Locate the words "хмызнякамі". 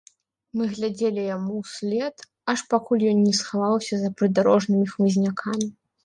4.95-5.69